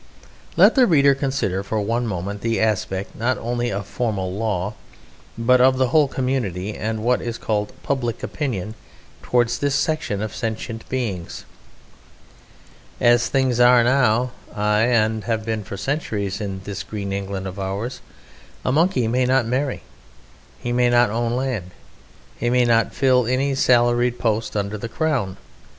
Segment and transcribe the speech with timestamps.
[0.57, 4.73] Let the reader consider for one moment the aspect not only of formal law
[5.37, 8.73] but of the whole community, and of what is called "public opinion"
[9.21, 11.45] towards this section of sentient beings.
[12.99, 14.87] As things now are aye!
[14.87, 18.01] and have been for centuries in this green England of ours
[18.65, 19.83] a Monkey may not marry;
[20.57, 21.69] he may not own land;
[22.39, 25.37] he may not fill any salaried post under the Crown.